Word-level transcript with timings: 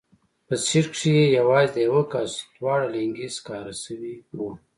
په 0.47 0.53
سيټ 0.65 0.85
کښې 0.93 1.11
يې 1.19 1.25
يوازې 1.39 1.71
د 1.73 1.77
يوه 1.87 2.03
کس 2.11 2.31
دواړه 2.57 2.85
لينگي 2.95 3.27
سکاره 3.37 3.73
سوي 3.83 4.15
وو. 4.37 4.49